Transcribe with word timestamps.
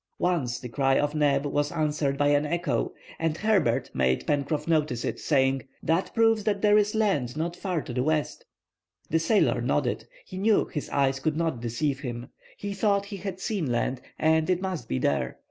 Once 0.17 0.59
the 0.59 0.67
cry 0.67 0.97
of 0.97 1.13
Neb 1.13 1.45
was 1.45 1.71
answered 1.71 2.17
by 2.17 2.29
an 2.29 2.43
echo; 2.43 2.91
and 3.19 3.37
Herbert 3.37 3.91
made 3.93 4.25
Pencroff 4.25 4.67
notice 4.67 5.05
it, 5.05 5.19
saying:—"That 5.19 6.11
proves 6.15 6.43
that 6.43 6.63
there 6.63 6.75
is 6.75 6.95
land 6.95 7.37
not 7.37 7.55
far 7.55 7.83
to 7.83 7.93
the 7.93 8.01
west." 8.01 8.45
The 9.11 9.19
sailor 9.19 9.61
nodded; 9.61 10.07
he 10.25 10.39
knew 10.39 10.65
his 10.65 10.89
eyes 10.89 11.19
could 11.19 11.37
not 11.37 11.61
deceive 11.61 11.99
him. 11.99 12.29
He 12.57 12.73
thought 12.73 13.05
he 13.05 13.17
had 13.17 13.39
seen 13.39 13.71
land, 13.71 14.01
and 14.17 14.49
it 14.49 14.59
must 14.59 14.89
be 14.89 14.97
there. 14.97 15.37